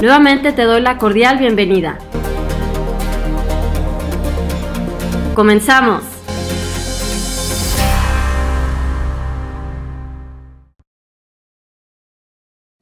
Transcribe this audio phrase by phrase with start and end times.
[0.00, 1.98] Nuevamente te doy la cordial bienvenida.
[5.34, 6.02] Comenzamos.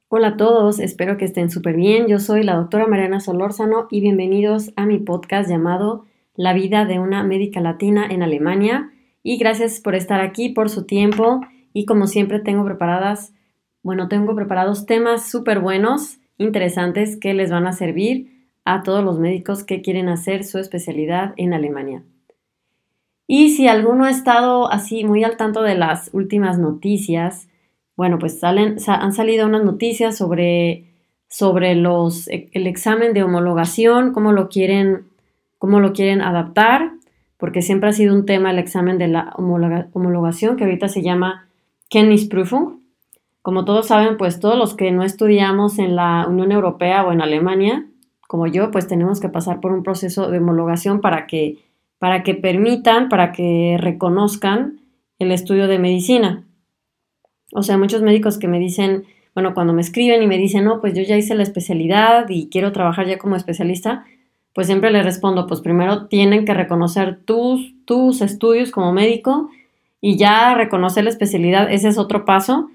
[0.07, 2.07] Hola a todos, espero que estén súper bien.
[2.07, 6.99] Yo soy la doctora Mariana Solórzano y bienvenidos a mi podcast llamado La vida de
[6.99, 8.93] una médica latina en Alemania.
[9.23, 11.41] Y gracias por estar aquí, por su tiempo.
[11.73, 13.33] Y como siempre tengo preparadas,
[13.83, 19.19] bueno, tengo preparados temas súper buenos interesantes que les van a servir a todos los
[19.19, 22.03] médicos que quieren hacer su especialidad en Alemania.
[23.27, 27.47] Y si alguno ha estado así muy al tanto de las últimas noticias,
[27.95, 30.85] bueno, pues salen, han salido unas noticias sobre,
[31.27, 35.05] sobre los, el examen de homologación, cómo lo quieren,
[35.59, 36.93] cómo lo quieren adaptar,
[37.37, 41.47] porque siempre ha sido un tema el examen de la homologación, que ahorita se llama
[41.89, 42.78] Kenntnisprüfung.
[43.41, 47.21] Como todos saben, pues todos los que no estudiamos en la Unión Europea o en
[47.21, 47.87] Alemania,
[48.27, 51.57] como yo, pues tenemos que pasar por un proceso de homologación para que,
[51.97, 54.81] para que permitan, para que reconozcan
[55.19, 56.45] el estudio de medicina.
[57.53, 60.81] O sea, muchos médicos que me dicen, bueno, cuando me escriben y me dicen, no,
[60.81, 64.05] pues yo ya hice la especialidad y quiero trabajar ya como especialista,
[64.53, 69.49] pues siempre les respondo, pues primero tienen que reconocer tus, tus estudios como médico
[70.01, 72.69] y ya reconocer la especialidad, ese es otro paso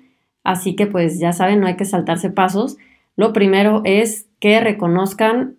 [0.44, 2.76] Así que pues ya saben, no hay que saltarse pasos.
[3.16, 5.56] Lo primero es que reconozcan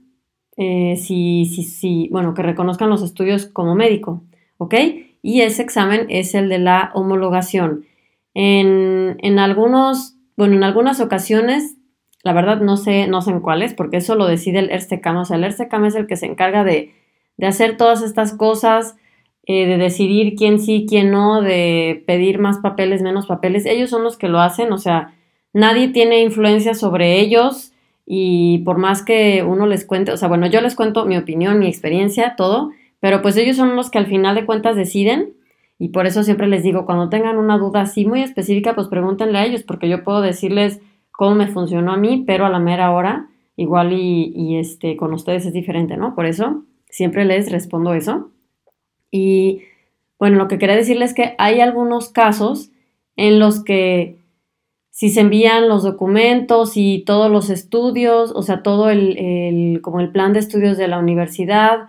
[0.57, 4.23] eh, si, si, si, bueno, que reconozcan los estudios como médico,
[4.57, 4.75] ¿ok?
[5.21, 7.85] Y ese examen es el de la homologación.
[8.33, 11.77] En, en algunos, bueno, en algunas ocasiones,
[12.23, 15.17] la verdad no sé, no sé en cuáles, porque eso lo decide el ERSTECAM.
[15.17, 16.93] O sea, el ERSTECAM es el que se encarga de,
[17.37, 18.95] de hacer todas estas cosas,
[19.47, 23.65] eh, de decidir quién sí, quién no, de pedir más papeles, menos papeles.
[23.65, 25.13] Ellos son los que lo hacen, o sea,
[25.53, 27.71] nadie tiene influencia sobre ellos
[28.05, 31.59] y por más que uno les cuente, o sea, bueno, yo les cuento mi opinión,
[31.59, 35.33] mi experiencia, todo, pero pues ellos son los que al final de cuentas deciden
[35.77, 39.37] y por eso siempre les digo, cuando tengan una duda así muy específica, pues pregúntenle
[39.37, 40.81] a ellos, porque yo puedo decirles
[41.11, 45.13] cómo me funcionó a mí, pero a la mera hora, igual y, y este, con
[45.13, 46.15] ustedes es diferente, ¿no?
[46.15, 48.31] Por eso siempre les respondo eso.
[49.15, 49.61] Y
[50.19, 52.69] bueno, lo que quería decirles es que hay algunos casos
[53.15, 54.17] en los que
[54.89, 60.11] si se envían los documentos y todos los estudios, o sea, todo el, como el
[60.11, 61.87] plan de estudios de la universidad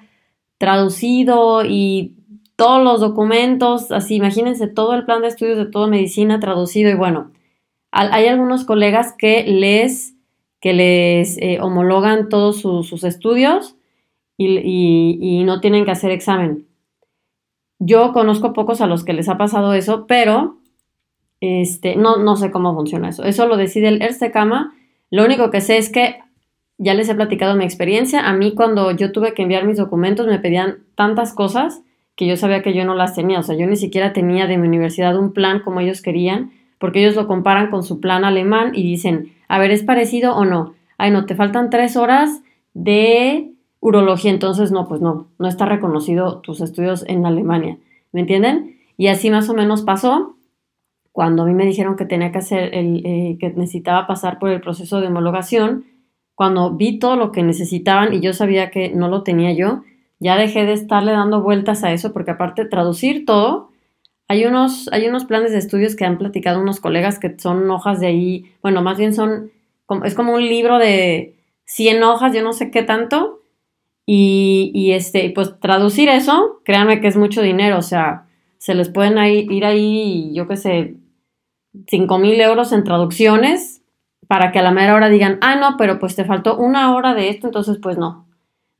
[0.59, 2.15] traducido y
[2.57, 6.95] todos los documentos, así imagínense todo el plan de estudios de toda medicina traducido y
[6.95, 7.33] bueno,
[7.91, 10.15] hay algunos colegas que les,
[10.61, 13.77] que les eh, homologan todos sus, estudios
[14.37, 16.67] y no tienen que hacer examen.
[17.79, 20.59] Yo conozco pocos a los que les ha pasado eso, pero
[21.41, 23.25] este, no, no sé cómo funciona eso.
[23.25, 24.75] Eso lo decide el Erstekama.
[25.11, 26.17] Lo único que sé es que
[26.79, 28.27] ya les he platicado mi experiencia.
[28.27, 31.83] A mí cuando yo tuve que enviar mis documentos me pedían tantas cosas
[32.17, 33.39] que yo sabía que yo no las tenía.
[33.39, 37.01] O sea, yo ni siquiera tenía de mi universidad un plan como ellos querían, porque
[37.01, 40.75] ellos lo comparan con su plan alemán y dicen, a ver, ¿es parecido o no?
[40.99, 43.53] Ay, no, te faltan tres horas de
[43.87, 47.79] urología, entonces no, pues no, no está reconocido tus estudios en Alemania,
[48.13, 48.81] ¿me entienden?
[48.97, 50.37] Y así más o menos pasó
[51.13, 54.51] cuando a mí me dijeron que tenía que hacer el, eh, que necesitaba pasar por
[54.51, 55.87] el proceso de homologación,
[56.35, 59.83] cuando vi todo lo que necesitaban y yo sabía que no lo tenía yo,
[60.19, 63.71] ya dejé de estarle dando vueltas a eso, porque aparte de traducir todo,
[64.29, 68.01] hay unos, hay unos planes de estudios que han platicado unos colegas que son hojas
[68.01, 69.51] de ahí, bueno, más bien son,
[70.05, 71.35] es como un libro de
[71.65, 73.41] 100 hojas, yo no sé qué tanto,
[74.07, 78.27] y, este, pues traducir eso, créanme que es mucho dinero, o sea,
[78.59, 80.95] se les pueden ir ahí, yo qué sé,
[81.89, 83.83] 5 mil euros en traducciones
[84.29, 87.15] para que a la mera hora digan, ah, no, pero pues te faltó una hora
[87.15, 88.27] de esto, entonces pues no.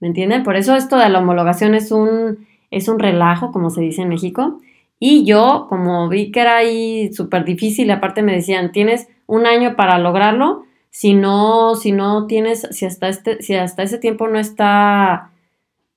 [0.01, 0.43] ¿Me entienden?
[0.43, 4.09] Por eso esto de la homologación es un, es un relajo, como se dice en
[4.09, 4.61] México.
[4.99, 9.77] Y yo, como vi que era ahí súper difícil, aparte me decían, tienes un año
[9.77, 10.66] para lograrlo,
[10.97, 15.31] si no, si no tienes, si hasta este, si hasta ese tiempo no está,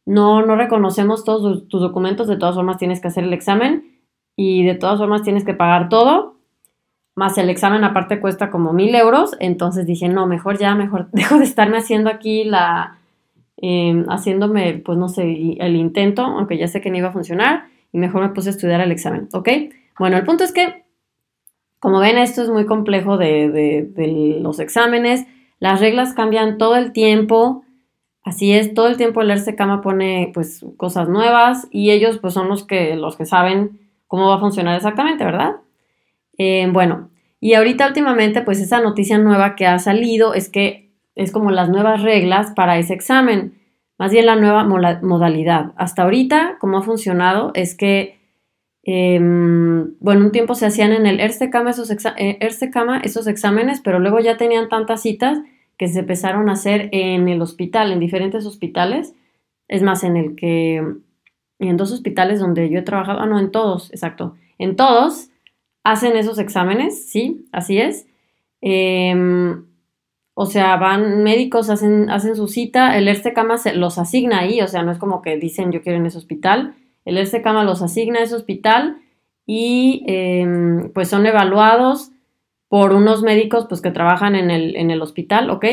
[0.05, 3.97] no, no reconocemos todos tus documentos, de todas formas tienes que hacer el examen
[4.35, 6.35] y de todas formas tienes que pagar todo,
[7.15, 11.37] más el examen aparte cuesta como mil euros, entonces dije, no, mejor ya, mejor dejo
[11.37, 12.99] de estarme haciendo aquí la,
[13.61, 17.67] eh, haciéndome, pues no sé, el intento, aunque ya sé que no iba a funcionar,
[17.93, 19.47] y mejor me puse a estudiar el examen, ¿ok?
[19.97, 20.83] Bueno, el punto es que,
[21.79, 25.25] como ven, esto es muy complejo de, los exámenes,
[25.59, 27.63] las reglas cambian todo el tiempo,
[28.23, 32.47] así es, todo el tiempo el cama pone pues cosas nuevas y ellos pues son
[32.47, 35.57] los que, los que saben cómo va a funcionar exactamente, ¿verdad?
[36.37, 37.09] Eh, bueno,
[37.39, 41.69] y ahorita últimamente pues esa noticia nueva que ha salido es que es como las
[41.69, 43.59] nuevas reglas para ese examen
[43.99, 45.73] más bien la nueva modalidad.
[45.75, 48.18] Hasta ahorita, como ha funcionado, es que,
[48.91, 54.35] em, bueno, un tiempo se hacían en el esos, eh, esos exámenes, pero luego ya
[54.35, 55.37] tenían tantas citas
[55.77, 59.13] que se empezaron a hacer en el hospital, en diferentes hospitales.
[59.67, 60.83] Es más, en el que,
[61.59, 65.29] en dos hospitales donde yo he trabajado, ah, no, en todos, exacto, en todos
[65.83, 68.07] hacen esos exámenes, sí, así es.
[68.59, 69.65] Em,
[70.33, 74.61] o sea, van médicos, hacen, hacen su cita, el Erste Cama se, los asigna ahí,
[74.61, 76.73] o sea, no es como que dicen yo quiero en ese hospital,
[77.09, 79.01] el Erste Cama los asigna a ese hospital
[79.45, 82.11] y em, pues son evaluados
[82.67, 85.65] por unos médicos pues que trabajan en el, en el hospital, ¿ok?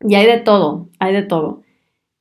[0.00, 1.62] Y hay de todo, hay de todo.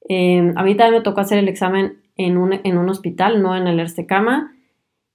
[0.08, 3.58] Em, a mí también me tocó hacer el examen en un, en un hospital, no
[3.58, 4.56] en el Erste Cama.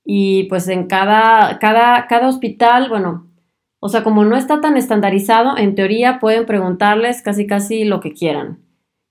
[0.04, 3.28] Y pues en cada, cada, cada hospital, bueno,
[3.78, 8.12] o sea, como no está tan estandarizado, en teoría pueden preguntarles casi casi lo que
[8.12, 8.64] quieran.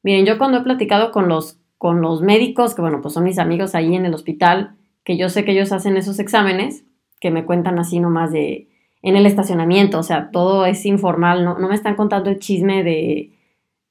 [0.04, 3.39] Miren, yo cuando he platicado con los, con los médicos, que bueno, pues son mis
[3.39, 6.85] amigos ahí en el hospital, que yo sé que ellos hacen esos exámenes,
[7.19, 8.69] que me cuentan así nomás de
[9.03, 12.83] en el estacionamiento, o sea, todo es informal, no, no me están contando el chisme
[12.83, 13.31] de,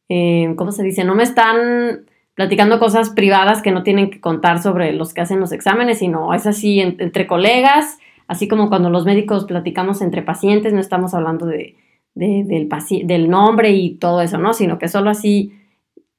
[0.09, 1.05] eh, ¿cómo se dice?
[1.05, 5.41] No me están platicando cosas privadas que no tienen que contar sobre los que hacen
[5.41, 7.99] los exámenes, sino es así entre colegas
[8.29, 11.77] Así como cuando los médicos platicamos entre pacientes, no estamos hablando de,
[12.15, 12.69] del,
[13.05, 14.53] del nombre y todo eso, ¿no?
[14.53, 15.53] Sino que solo así,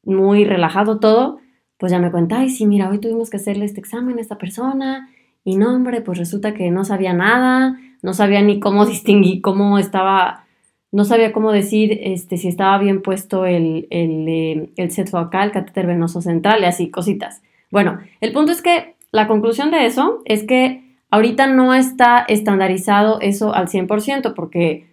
[0.04, 1.40] muy relajado todo,
[1.78, 4.38] pues ya me cuenta, ay, sí, mira, hoy tuvimos que hacerle este examen a esta
[4.38, 5.10] persona
[5.44, 9.80] y no, hombre, pues resulta que no sabía nada, no sabía ni cómo distinguir, cómo
[9.80, 10.46] estaba,
[10.92, 15.52] no sabía cómo decir este, si estaba bien puesto el, el, eh, el set focal,
[15.52, 17.42] catéter venoso central y así, cositas.
[17.72, 23.20] Bueno, el punto es que la conclusión de eso es que Ahorita no está estandarizado
[23.22, 24.88] eso al 100% porque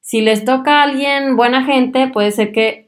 [0.00, 2.87] si les toca a alguien buena gente, puede ser que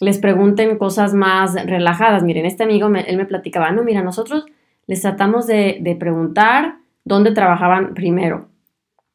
[0.00, 2.22] les pregunten cosas más relajadas.
[2.22, 4.44] Miren, este amigo, él me platicaba, no, mira, nosotros
[4.86, 8.48] les tratamos de, preguntar dónde trabajaban primero.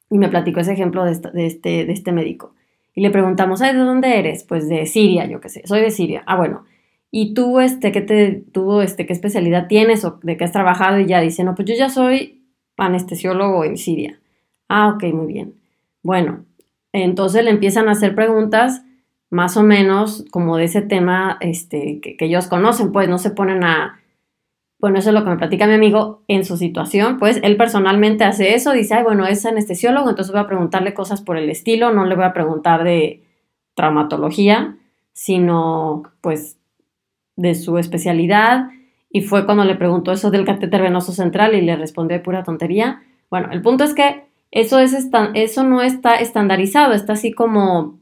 [0.09, 2.53] Y me platicó ese ejemplo de, este, de este médico.
[2.93, 4.43] Y le preguntamos, ¿de dónde eres?
[4.43, 6.23] Pues de Siria, yo qué sé, soy de Siria.
[6.25, 6.65] Ah, bueno.
[7.09, 10.99] ¿Y tú, este, qué te, tú, este, qué especialidad tienes o de qué has trabajado?
[10.99, 12.41] Y ya dice, no, pues yo ya soy
[12.77, 14.19] anestesiólogo en Siria.
[14.67, 15.55] Ah, ok, muy bien.
[16.03, 16.45] Bueno,
[16.93, 18.83] entonces le empiezan a hacer preguntas
[19.31, 23.63] más o menos como de ese tema este, que, ellos conocen, pues no se ponen
[23.63, 23.99] a...
[24.79, 28.23] Bueno, eso es lo que me platica mi amigo en su situación, pues él personalmente
[28.23, 31.91] hace eso, dice, ay, bueno, es anestesiólogo, entonces voy a preguntarle cosas por el estilo,
[31.91, 33.23] no le voy a preguntar de
[33.75, 34.77] traumatología,
[35.13, 36.57] sino pues
[37.35, 38.69] de su especialidad
[39.09, 42.43] y fue cuando le preguntó eso del catéter venoso central y le respondió de pura
[42.43, 43.03] tontería.
[43.29, 44.93] Bueno, el punto es que eso, es
[45.35, 48.00] eso no está estandarizado, está así como,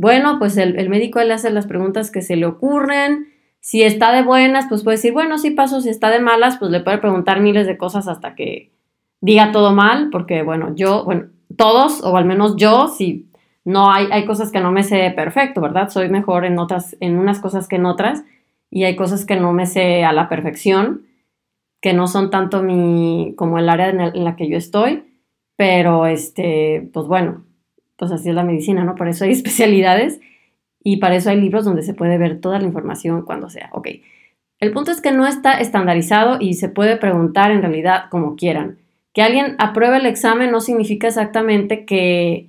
[0.00, 3.28] bueno, pues el, médico le hace las preguntas que se le ocurren.
[3.60, 5.82] Si está de buenas, pues puede decir, bueno, sí paso.
[5.82, 8.72] Si está de malas, pues le puede preguntar miles de cosas hasta que
[9.20, 13.28] diga todo mal, porque bueno, yo, bueno, todos, o al menos yo, si
[13.66, 15.90] no hay, hay cosas que no me sé perfecto, ¿verdad?
[15.90, 18.24] Soy mejor en otras, en unas cosas que en otras
[18.70, 21.02] y hay cosas que no me sé a la perfección,
[21.82, 25.04] que no son tanto mi, como el área en, la que yo estoy,
[25.56, 27.44] pero este, pues bueno,
[28.00, 28.96] pues así es la medicina, ¿no?
[28.96, 30.20] Por eso hay especialidades
[30.82, 33.68] y para eso hay libros donde se puede ver toda la información cuando sea.
[33.72, 33.88] Ok,
[34.58, 38.78] el punto es que no está estandarizado y se puede preguntar en realidad como quieran.
[39.12, 42.48] Que alguien apruebe el examen no significa exactamente que,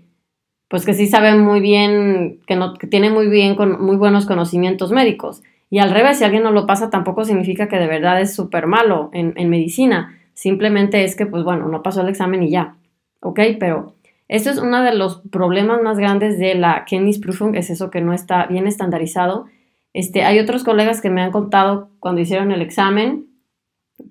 [0.67, 4.25] pues que sí sabe muy bien, que, no, que tiene muy bien, con, muy buenos
[4.25, 5.43] conocimientos médicos.
[5.70, 8.67] Y al revés, si alguien no lo pasa, tampoco significa que de verdad es súper
[8.67, 10.17] malo en, medicina.
[10.34, 12.75] Simplemente es que, pues bueno, no pasó el examen y ya.
[13.22, 13.39] ¿Ok?
[13.60, 13.96] Pero
[14.32, 18.00] esto es uno de los problemas más grandes de la Kennis Prüfung, es eso que
[18.00, 19.48] no está bien estandarizado.
[19.92, 23.28] Este, hay otros colegas que me han contado cuando hicieron el examen,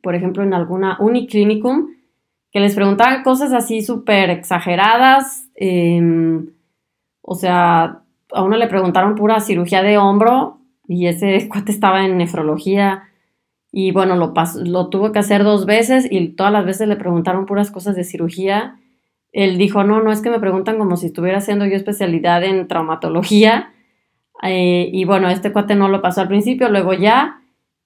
[0.02, 1.94] por ejemplo, en alguna uniclinicum,
[2.52, 5.48] que les preguntaban cosas así súper exageradas.
[5.54, 6.50] Em,
[7.22, 12.18] o sea, a uno le preguntaron pura cirugía de hombro y ese cuate estaba en
[12.18, 13.04] nefrología
[13.72, 14.34] y bueno, lo,
[14.64, 18.04] lo tuvo que hacer dos veces y todas las veces le preguntaron puras cosas de
[18.04, 18.79] cirugía.
[19.32, 22.66] Él dijo, no, no es que me preguntan como si estuviera haciendo yo especialidad en
[22.66, 23.72] traumatología.
[24.42, 27.42] Eh, y bueno, este cuate no lo pasó al principio, luego ya,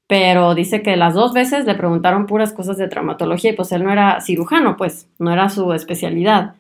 [0.07, 3.85] pero dice que las dos veces le preguntaron puras cosas de traumatología y pues él
[3.85, 6.55] no era cirujano, pues no era su especialidad.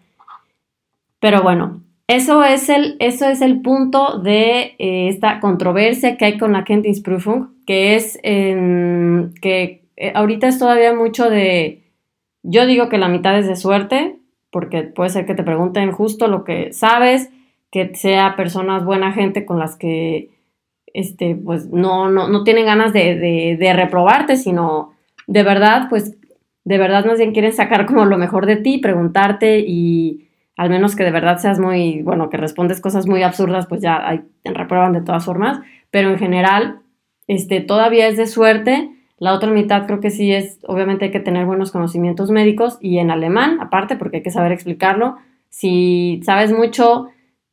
[1.21, 6.39] Pero bueno, eso es el, eso es el punto de eh, esta controversia que hay
[6.39, 11.83] con la Kenntnisprüfung, que es que eh, ahorita es todavía mucho de,
[12.43, 14.19] yo digo que la mitad es de suerte,
[14.55, 17.29] porque puede ser que te pregunten justo lo que sabes,
[17.73, 20.31] que sea personas buena gente con las que
[20.93, 23.17] este, pues no, no, no tienen ganas de,
[23.59, 24.93] de, reprobarte, sino
[25.27, 26.17] de verdad, pues
[26.63, 30.95] de verdad más bien quieren sacar como lo mejor de ti, preguntarte y al menos
[30.95, 34.55] que de verdad seas muy, bueno, que respondes cosas muy absurdas, pues ya hay, te
[34.55, 35.59] reprueban de todas formas,
[35.91, 36.79] pero en general,
[37.27, 38.93] este, todavía es de suerte.
[39.19, 42.99] La otra mitad creo que sí es, obviamente hay que tener buenos conocimientos médicos y
[42.99, 45.17] en alemán, aparte, porque hay que saber explicarlo.
[45.49, 47.09] Si sabes mucho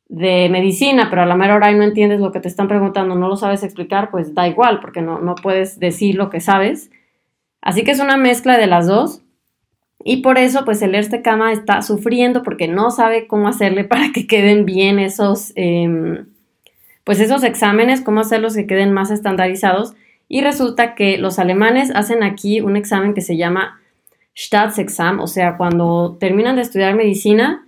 [0.08, 3.28] de medicina, pero a la mera hora no entiendes lo que te están preguntando, no
[3.28, 6.90] lo sabes explicar, pues da igual, porque no, no puedes decir lo que sabes.
[7.62, 9.22] Así que es una mezcla de las dos.
[10.04, 14.12] Y por eso, pues el Erste Kama está sufriendo porque no sabe cómo hacerle para
[14.12, 16.26] que queden bien esos, em,
[17.04, 19.94] pues esos exámenes, cómo hacerlos que queden más estandarizados.
[20.32, 23.82] Y resulta que los alemanes hacen aquí un examen que se llama
[24.34, 27.66] Staatsexam, o sea, cuando terminan de estudiar medicina,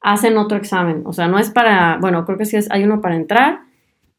[0.00, 1.02] hacen otro examen.
[1.04, 3.60] O sea, no es para, bueno, creo que sí es, hay uno para entrar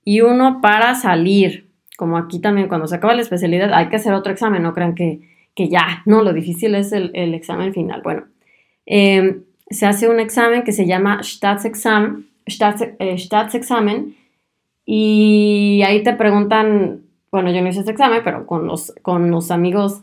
[0.06, 1.68] y uno para salir.
[1.98, 4.96] Como aquí también cuando se acaba la especialidad hay que hacer otro examen, no crean
[4.96, 5.20] que,
[5.54, 8.02] que ya, no, lo difícil es el, examen final.
[8.04, 8.24] Bueno,
[8.86, 12.26] em, se hace un examen que se llama Staatsexamen,
[13.00, 14.16] eh, Staatsexamen
[14.86, 19.52] y ahí te preguntan, bueno, yo no hice ese examen, pero con los, con los
[19.52, 20.02] amigos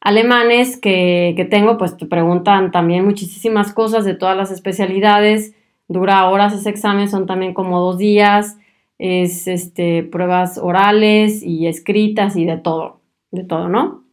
[0.00, 5.54] alemanes que, tengo, pues te preguntan también muchísimas cosas de todas las especialidades.
[5.88, 8.58] Dura horas ese examen, son también como dos días.
[8.98, 14.04] Es este, pruebas orales y escritas y de todo, de todo, ¿no?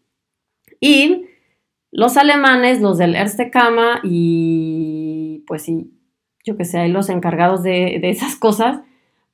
[0.80, 1.26] Y
[1.92, 5.92] los alemanes, los del Erste Kammer y pues sí,
[6.46, 8.82] yo que sé, los encargados de, de esas cosas,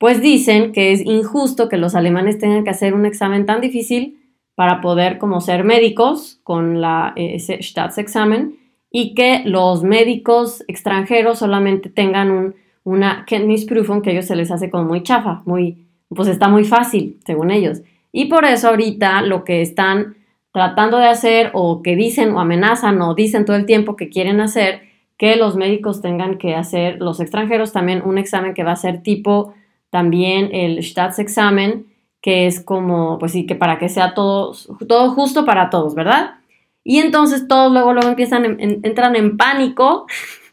[0.02, 4.18] pues dicen que es injusto que los alemanes tengan que hacer un examen tan difícil
[4.56, 8.58] para poder como ser médicos con la, ese Staatsexamen
[8.90, 14.70] y que los médicos extranjeros solamente tengan un, una Kenntnisprüfung que ellos se les hace
[14.70, 17.82] como muy chafa, muy, pues está muy fácil, según ellos.
[18.10, 20.16] Y por eso ahorita lo que están
[20.50, 24.40] tratando de hacer o que dicen o amenazan o dicen todo el tiempo que quieren
[24.40, 24.82] hacer,
[25.16, 29.04] que los médicos tengan que hacer, los extranjeros también, un examen que va a ser
[29.04, 29.54] tipo
[29.92, 31.84] también el Staatsexamen,
[32.22, 34.54] que es como, pues sí, que para que sea todo,
[34.88, 36.36] todo justo para todos, ¿verdad?
[36.82, 40.06] Y entonces todos luego, luego empiezan, entran en pánico.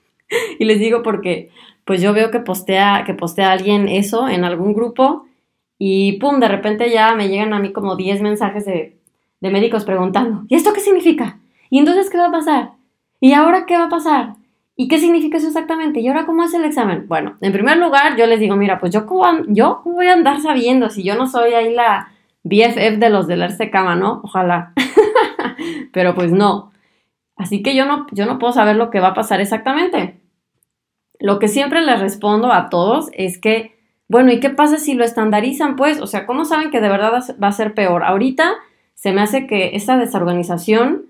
[0.59, 1.51] y les digo porque,
[1.85, 5.25] pues yo veo que postea, que postea alguien eso en algún grupo
[5.77, 8.97] y pum, de repente ya me llegan a mí como 10 mensajes de,
[9.39, 11.39] de médicos preguntando, ¿y esto qué significa?
[11.69, 12.71] ¿Y entonces qué va a pasar?
[13.21, 14.33] ¿Y ahora qué va a pasar?
[14.81, 15.99] ¿Y qué significa eso exactamente?
[15.99, 17.05] ¿Y ahora cómo es el examen?
[17.09, 21.03] Bueno, en primer lugar, yo les digo, mira, pues yo voy a andar sabiendo si
[21.03, 24.21] yo no soy ahí la BFF de los del Cama, ¿no?
[24.23, 24.71] Ojalá.
[25.91, 26.71] Pero pues no.
[27.35, 30.21] Así que yo no, yo no puedo saber lo que va a pasar exactamente.
[31.19, 35.03] Lo que siempre les respondo a todos es que, bueno, ¿y qué pasa si lo
[35.03, 35.75] estandarizan?
[35.75, 38.05] Pues, o sea, ¿cómo saben que de verdad va a ser peor?
[38.05, 38.53] Ahorita
[38.93, 41.08] se me hace que esa desorganización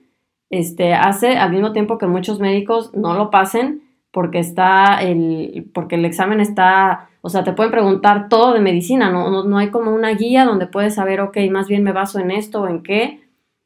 [0.49, 5.95] este, hace al mismo tiempo que muchos médicos no lo pasen porque está el, porque
[5.95, 9.93] el examen está, o sea, te pueden preguntar todo de medicina, no, no, hay como
[9.93, 13.21] una guía donde puedes saber, ok, más bien me baso en esto o en qué,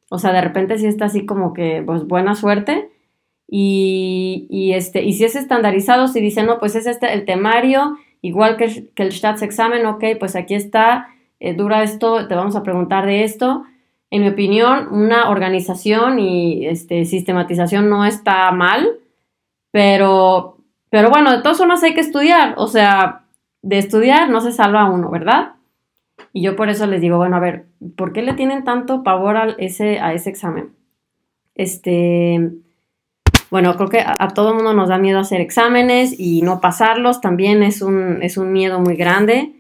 [0.09, 2.89] o sea, de repente sí está así como que, pues, buena suerte,
[3.47, 7.97] y, y este, y si es estandarizado, si dicen, no, pues es este el temario,
[8.21, 11.07] igual que, que el Staatsexamen, ok, pues aquí está,
[11.39, 13.63] eh, dura esto, te vamos a preguntar de esto,
[14.13, 18.87] en mi opinión, una organización y este, sistematización no está mal,
[19.71, 20.57] pero,
[20.91, 23.23] pero bueno, de todas formas hay que estudiar, o sea,
[23.63, 25.53] de estudiar no se salva uno, ¿verdad?
[26.31, 27.65] Y yo por eso les digo, bueno, a ver,
[27.97, 30.75] ¿por qué le tienen tanto pavor a ese, a ese examen?
[31.55, 32.51] Este,
[33.49, 37.19] bueno, creo que a, a todo mundo nos da miedo hacer exámenes y no pasarlos,
[37.19, 39.55] también es un, es un miedo muy grande,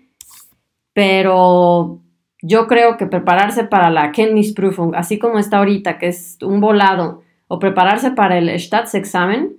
[0.93, 2.02] pero
[2.45, 7.23] yo creo que prepararse para la Kenntnisprüfung, así como está ahorita, que es un volado,
[7.47, 9.53] o prepararse para el Staatsexamen,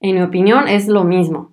[0.00, 1.52] en mi opinión, es lo mismo.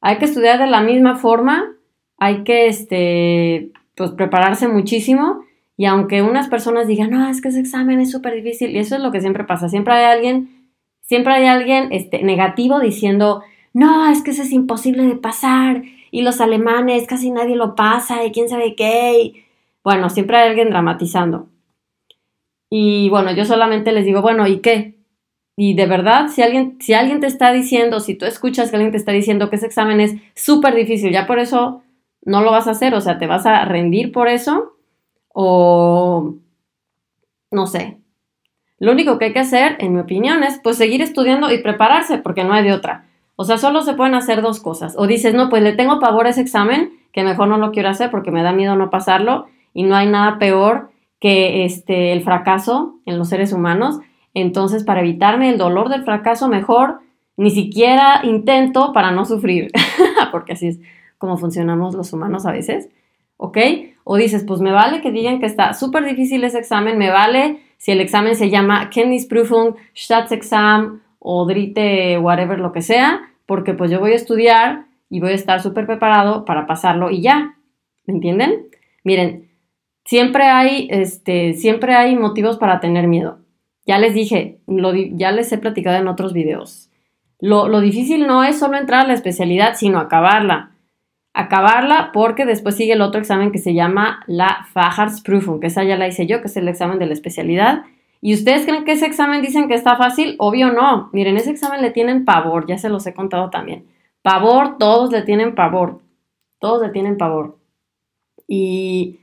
[0.00, 1.72] Hay que estudiar de la misma forma,
[2.18, 5.42] hay que este, pues, prepararse muchísimo
[5.76, 8.94] y aunque unas personas digan, no, es que ese examen es súper difícil, y eso
[8.94, 10.68] es lo que siempre pasa, siempre hay alguien,
[11.00, 16.22] siempre hay alguien este, negativo diciendo, no, es que ese es imposible de pasar, y
[16.22, 19.44] los alemanes casi nadie lo pasa, y quién sabe qué,
[19.84, 21.48] bueno, siempre hay alguien dramatizando.
[22.70, 24.96] Y bueno, yo solamente les digo, bueno, ¿y qué?
[25.56, 28.92] Y de verdad, si alguien, si alguien te está diciendo, si tú escuchas que alguien
[28.92, 31.82] te está diciendo que ese examen es súper difícil, ya por eso
[32.24, 34.76] no lo vas a hacer, o sea, te vas a rendir por eso,
[35.28, 36.36] o
[37.50, 37.98] no sé.
[38.78, 42.18] Lo único que hay que hacer, en mi opinión, es pues seguir estudiando y prepararse,
[42.18, 43.06] porque no hay de otra.
[43.36, 44.94] O sea, solo se pueden hacer dos cosas.
[44.96, 47.90] O dices, no, pues le tengo pavor a ese examen, que mejor no lo quiero
[47.90, 52.22] hacer porque me da miedo no pasarlo, y no hay nada peor que este, el
[52.22, 54.00] fracaso en los seres humanos.
[54.34, 57.00] Entonces, para evitarme el dolor del fracaso, mejor
[57.36, 59.70] ni siquiera intento para no sufrir,
[60.32, 60.80] porque así es
[61.18, 62.88] como funcionamos los humanos a veces,
[63.36, 63.58] ¿ok?
[64.04, 67.60] O dices, pues me vale que digan que está súper difícil ese examen, me vale
[67.78, 73.90] si el examen se llama Kenntnisprüfung, Staatsexamen o Drite, whatever, lo que sea, porque pues
[73.90, 77.56] yo voy a estudiar y voy a estar súper preparado para pasarlo y ya,
[78.06, 78.66] ¿me entienden?
[79.04, 79.51] Miren,
[80.04, 83.38] siempre hay, este, siempre hay motivos para tener miedo.
[83.86, 86.90] Ya les dije, lo, ya les he platicado en otros videos.
[87.40, 90.70] Lo, lo, difícil no es solo entrar a la especialidad, sino acabarla.
[91.34, 95.96] Acabarla porque después sigue el otro examen que se llama la Facharsprüfung, que esa ya
[95.96, 97.84] la hice yo, que es el examen de la especialidad.
[98.20, 100.36] ¿Y ustedes creen que ese examen dicen que está fácil?
[100.38, 101.10] Obvio no.
[101.12, 103.86] Miren, ese examen le tienen pavor, ya se los he contado también.
[104.22, 106.00] Pavor, todos le tienen pavor.
[106.60, 107.58] Todos le tienen pavor.
[108.46, 109.18] Y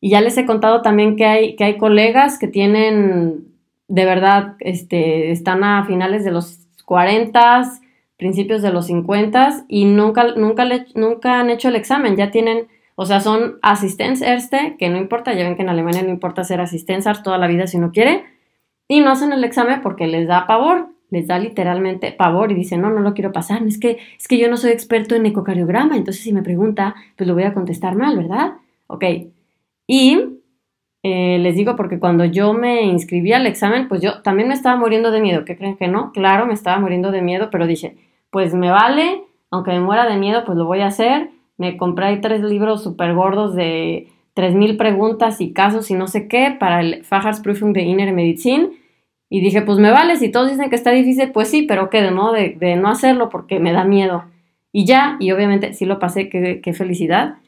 [0.00, 3.48] y ya les he contado también que hay, que hay colegas que tienen,
[3.88, 7.70] de verdad, este, están a finales de los 40,
[8.16, 12.16] principios de los 50 y nunca, nunca, nunca han hecho el examen.
[12.16, 16.02] Ya tienen, o sea, son asistentes Erste, que no importa, ya ven que en Alemania
[16.02, 18.24] no importa ser asistenzar toda la vida si uno quiere,
[18.88, 22.80] y no hacen el examen porque les da pavor, les da literalmente pavor y dicen,
[22.80, 25.96] no, no lo quiero pasar, es que, es que yo no soy experto en ecocardiograma,
[25.96, 28.54] entonces si me pregunta, pues lo voy a contestar mal, ¿verdad?
[28.86, 29.04] Ok,
[29.92, 30.38] y
[31.02, 34.76] eh, les digo porque cuando yo me inscribí al examen, pues yo también me estaba
[34.76, 35.44] muriendo de miedo.
[35.44, 36.12] ¿Qué creen que no?
[36.12, 37.96] Claro, me estaba muriendo de miedo, pero dije,
[38.30, 41.30] pues me vale, aunque me muera de miedo, pues lo voy a hacer.
[41.58, 46.28] Me compré ahí tres libros súper gordos de 3.000 preguntas y casos y no sé
[46.28, 48.70] qué para el Facharsprüfung de Inner Medicine.
[49.28, 52.00] Y dije, pues me vale, si todos dicen que está difícil, pues sí, pero ¿qué?
[52.00, 52.30] De, ¿no?
[52.30, 54.22] de, de no hacerlo porque me da miedo.
[54.70, 57.39] Y ya, y obviamente sí lo pasé, qué, qué felicidad.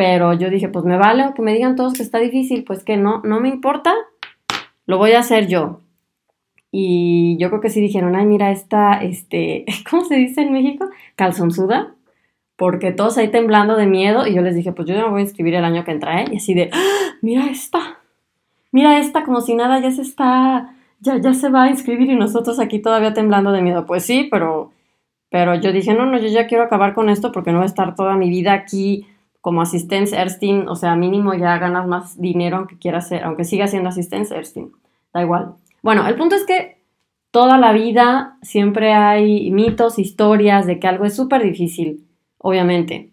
[0.00, 2.96] Pero yo dije, pues me vale, que me digan todos que está difícil, pues que
[2.96, 3.94] no, no me importa,
[4.86, 5.80] lo voy a hacer yo.
[6.72, 10.88] Y yo creo que sí dijeron, ay, mira esta, este, ¿cómo se dice en México?
[11.16, 11.96] Calzonzuda.
[12.56, 14.26] Porque todos ahí temblando de miedo.
[14.26, 16.24] Y yo les dije, pues yo me voy a inscribir el año que entra, ¿eh?
[16.32, 17.16] Y así de, ¡Ah!
[17.20, 17.98] mira esta.
[18.72, 22.16] Mira esta, como si nada ya se está, ya, ya se va a inscribir y
[22.16, 23.84] nosotros aquí todavía temblando de miedo.
[23.84, 24.72] Pues sí, pero,
[25.28, 27.66] pero yo dije, no, no, yo ya quiero acabar con esto porque no voy a
[27.66, 29.06] estar toda mi vida aquí
[29.40, 33.70] como asistente Erstein, o sea, mínimo ya ganas más dinero aunque quieras ser, aunque sigas
[33.70, 34.72] siendo asistente Erstein,
[35.12, 35.54] da igual.
[35.82, 36.78] Bueno, el punto es que
[37.30, 42.06] toda la vida siempre hay mitos, historias de que algo es súper difícil,
[42.38, 43.10] obviamente.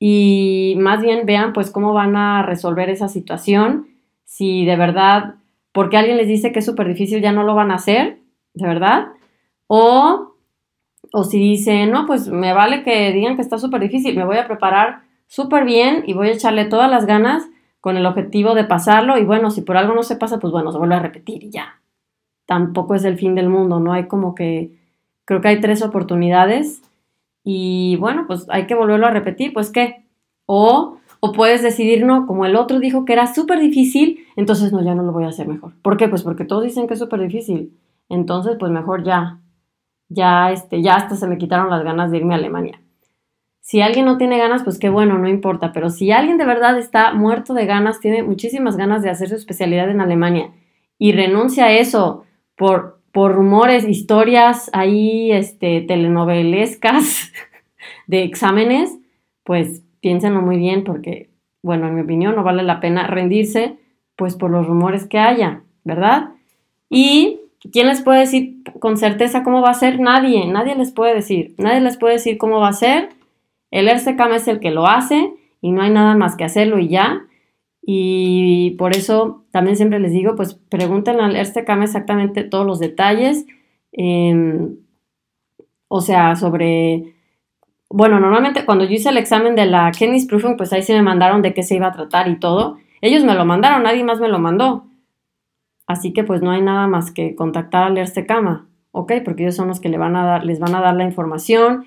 [0.00, 3.88] Y más bien vean pues cómo van a resolver esa situación,
[4.24, 5.36] si de verdad,
[5.72, 8.18] porque alguien les dice que es súper difícil, ya no lo van a hacer,
[8.54, 9.08] de verdad,
[9.66, 10.34] o,
[11.12, 14.38] o si dicen, no, pues me vale que digan que está súper difícil, me voy
[14.38, 17.48] a preparar súper bien y voy a echarle todas las ganas
[17.80, 20.72] con el objetivo de pasarlo y bueno, si por algo no se pasa, pues bueno,
[20.72, 21.80] se vuelve a repetir y ya.
[22.46, 23.92] Tampoco es el fin del mundo, ¿no?
[23.92, 24.72] Hay como que,
[25.24, 26.82] creo que hay tres oportunidades
[27.44, 30.06] y bueno, pues hay que volverlo a repetir, pues qué.
[30.46, 34.82] O, o puedes decidir, no, como el otro dijo que era súper difícil, entonces no,
[34.82, 35.72] ya no lo voy a hacer mejor.
[35.82, 36.08] ¿Por qué?
[36.08, 37.76] Pues porque todos dicen que es súper difícil.
[38.08, 39.40] Entonces, pues mejor ya,
[40.08, 42.80] ya, este, ya hasta se me quitaron las ganas de irme a Alemania.
[43.68, 45.74] Si alguien no tiene ganas, pues qué bueno, no importa.
[45.74, 49.34] Pero si alguien de verdad está muerto de ganas, tiene muchísimas ganas de hacer su
[49.34, 50.52] especialidad en Alemania
[50.98, 52.24] y renuncia a eso
[52.56, 57.30] por, por rumores, historias ahí, este, telenovelescas
[58.06, 58.96] de exámenes,
[59.44, 61.28] pues piénsenlo muy bien porque,
[61.60, 63.76] bueno, en mi opinión no vale la pena rendirse
[64.16, 66.30] pues por los rumores que haya, ¿verdad?
[66.88, 70.00] Y ¿quién les puede decir con certeza cómo va a ser?
[70.00, 73.17] Nadie, nadie les puede decir, nadie les puede decir cómo va a ser
[73.70, 76.88] el RCKM es el que lo hace y no hay nada más que hacerlo y
[76.88, 77.24] ya.
[77.82, 83.46] y por eso también siempre les digo, pues pregunten al Erstekam exactamente todos los detalles.
[83.92, 84.76] Em,
[85.88, 87.14] o sea, sobre...
[87.90, 91.02] Bueno, normalmente cuando yo hice el examen de la Kenny's Proofing, pues ahí sí me
[91.02, 92.76] mandaron de qué se iba a tratar y todo.
[93.00, 94.84] Ellos me lo mandaron, nadie más me lo mandó.
[95.86, 99.14] Así que pues no hay nada más que contactar al Erstekama, ¿ok?
[99.24, 101.86] Porque ellos son los que le van a dar, les van a dar la información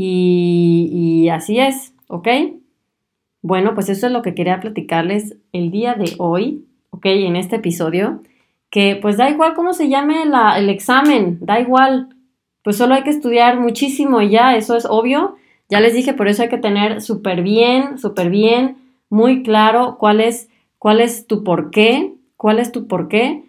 [0.00, 2.28] y, así es, ¿ok?
[3.42, 7.06] Bueno, pues eso es lo que quería platicarles el día de hoy, ¿ok?
[7.06, 8.22] En este episodio,
[8.70, 12.14] que pues da igual cómo se llame el examen, da igual,
[12.62, 15.36] pues solo hay que estudiar muchísimo ya, eso es obvio.
[15.68, 18.76] Ya les dije, por eso hay que tener súper bien, súper bien,
[19.10, 23.42] muy claro cuál es, cuál es tu por qué, cuál es tu por qué,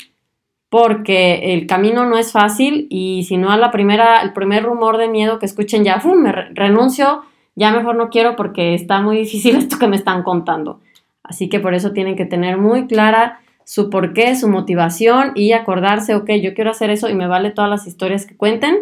[0.70, 4.98] porque el camino no es fácil y si no a la primera, el primer rumor
[4.98, 6.22] de miedo que escuchen ya, ¡fum!
[6.22, 7.24] me renuncio,
[7.56, 10.80] ya mejor no quiero porque está muy difícil esto que me están contando.
[11.24, 16.16] Así que por eso tienen que tener muy clara su porqué, su motivación y acordarse,
[16.16, 18.78] ok, yo quiero hacer eso y me vale todas las historias que cuenten.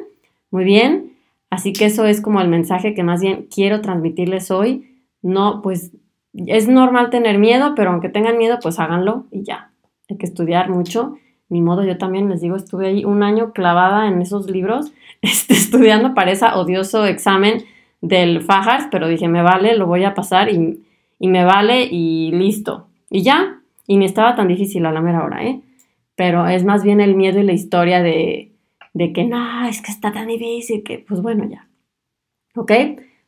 [0.50, 1.18] Muy bien.
[1.50, 5.02] Así que eso es como el mensaje que más bien quiero transmitirles hoy.
[5.22, 5.92] No, pues
[6.34, 9.72] es normal tener miedo, pero aunque tengan miedo, pues háganlo y ya.
[10.10, 11.18] Hay que estudiar mucho.
[11.50, 15.54] Ni modo, yo también les digo, estuve ahí un año clavada en esos libros, este,
[15.54, 17.64] estudiando para ese odioso examen
[18.02, 20.84] del Fajars, pero dije, me vale, lo voy a pasar y,
[21.20, 22.88] me vale y listo.
[23.10, 25.62] Y ya, y ni estaba tan difícil a la mera hora, ¿eh?
[26.16, 28.52] Pero es más bien el miedo y la historia de,
[28.94, 31.68] de que no, es que está tan difícil que, pues bueno, ya.
[32.56, 32.72] ¿Ok?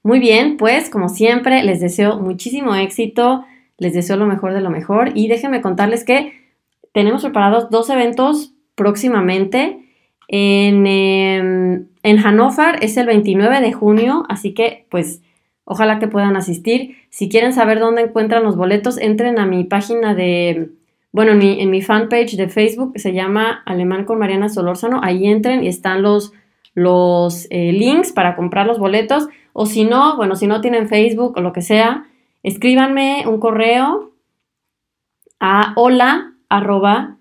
[0.01, 3.45] Muy bien, pues como siempre, les deseo muchísimo éxito,
[3.77, 6.33] les deseo lo mejor de lo mejor y déjenme contarles que
[6.93, 9.85] tenemos preparados dos eventos próximamente.
[10.27, 15.21] En, em, en Hannover es el 29 de junio, así que pues
[15.65, 16.95] ojalá que puedan asistir.
[17.09, 20.69] Si quieren saber dónde encuentran los boletos, entren a mi página de,
[21.11, 25.27] bueno, en mi, en mi fanpage de Facebook, se llama Alemán con Mariana Solórzano, ahí
[25.27, 26.33] entren y están los,
[26.73, 29.27] los eh, links para comprar los boletos.
[29.53, 32.05] O si no, bueno, si no tienen Facebook o lo que sea,
[32.43, 34.11] escríbanme un correo
[35.39, 37.17] a hola arroba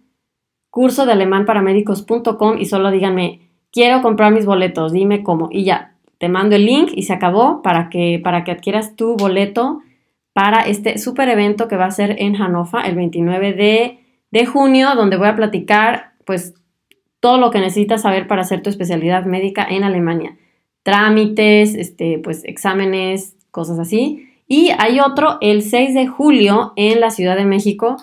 [0.70, 5.48] curso de alemán para y solo díganme quiero comprar mis boletos, dime cómo.
[5.50, 9.16] Y ya, te mando el link y se acabó para que, para que adquieras tu
[9.16, 9.80] boleto
[10.32, 13.98] para este super evento que va a ser en Hannover el 29 de,
[14.30, 16.54] de junio, donde voy a platicar pues
[17.20, 20.36] todo lo que necesitas saber para hacer tu especialidad médica en Alemania.
[20.84, 24.28] Trámites, este, pues exámenes, cosas así.
[24.46, 27.96] Y hay otro el 6 de julio en la Ciudad de México,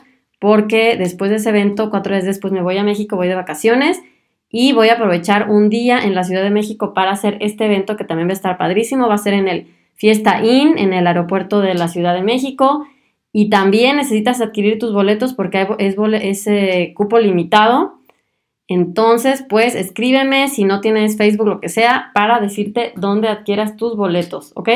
[0.46, 4.00] porque después de ese evento, cuatro días después me voy a México, voy de vacaciones
[4.48, 7.98] y voy a aprovechar un día en la Ciudad de México para hacer este evento
[7.98, 9.08] que también va a estar padrísimo.
[9.08, 12.86] Va a ser en el Fiesta Inn, en el aeropuerto de la Ciudad de México.
[13.34, 17.96] Y también necesitas adquirir tus boletos porque es, ese cupo limitado.
[18.68, 23.96] Entonces, pues escríbeme si no tienes Facebook, lo que sea, para decirte dónde adquieras tus
[23.96, 24.70] boletos, ¿ok?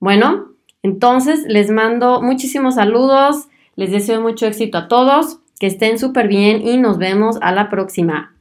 [0.00, 0.46] Bueno,
[0.82, 3.46] entonces les mando muchísimos saludos,
[3.78, 7.70] les deseo mucho éxito a todos, que estén súper bien y nos vemos a la
[7.70, 8.34] próxima.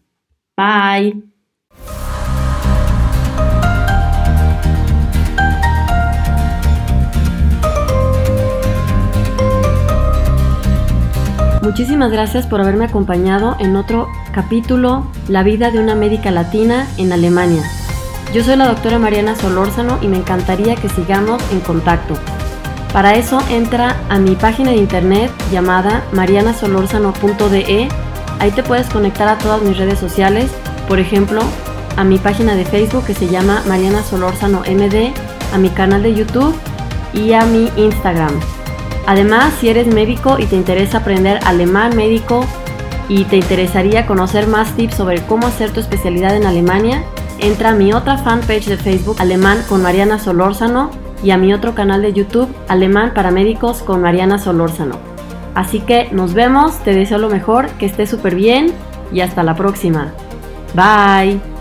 [0.58, 1.22] Bye.
[11.62, 17.14] Muchísimas gracias por haberme acompañado en otro capítulo, La vida de una médica latina en
[17.14, 17.62] Alemania.
[18.34, 22.16] Yo soy la doctora Mariana Solórzano y me encantaría que sigamos en contacto.
[22.94, 27.90] Para eso entra a mi página de internet llamada marianasolórzano.de
[28.40, 30.52] Ahí te puedes conectar a todas mis redes sociales,
[30.88, 31.42] por ejemplo,
[31.96, 35.14] a mi página de Facebook que se llama Mariana MD,
[35.54, 36.56] a mi canal de YouTube
[37.14, 38.40] y a mi Instagram.
[39.08, 42.46] Además, si eres médico y te interesa aprender alemán médico
[43.10, 47.04] y te interesaría conocer más tips sobre cómo hacer tu especialidad en Alemania,
[47.40, 50.92] entra a mi otra fanpage de Facebook Alemán con Mariana Solórzano
[51.24, 54.98] y a mi otro canal de YouTube Alemán para Médicos con Mariana Solórzano.
[55.56, 58.74] Así que nos vemos, te deseo lo mejor, que estés súper bien
[59.12, 60.12] y hasta la próxima.
[60.76, 61.57] Bye.